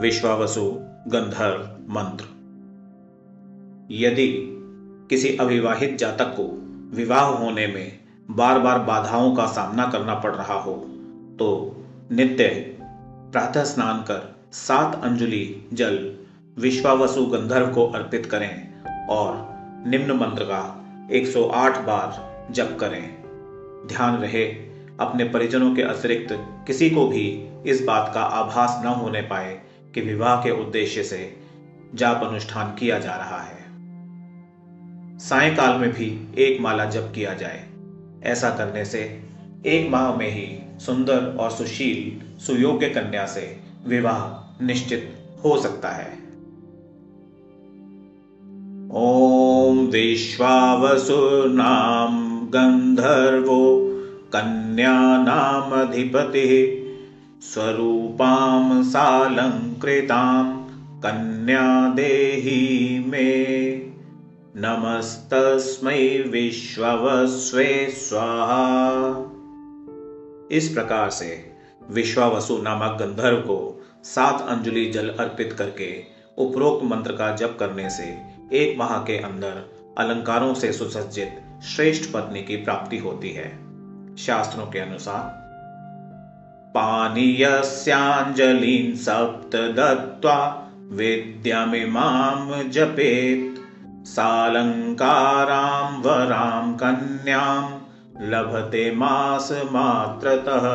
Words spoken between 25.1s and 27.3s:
परिजनों के अतिरिक्त किसी को भी